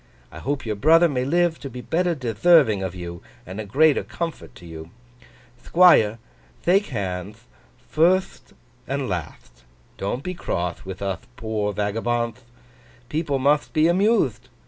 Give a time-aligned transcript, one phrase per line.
[0.31, 4.01] I hope your brother may live to be better detherving of you, and a greater
[4.03, 4.89] comfort to you.
[5.63, 6.17] Thquire,
[6.63, 7.45] thake handth,
[7.95, 8.53] firtht
[8.87, 9.61] and latht!
[9.99, 12.41] Don't be croth with uth poor vagabondth.
[13.09, 14.49] People mutht be amuthed.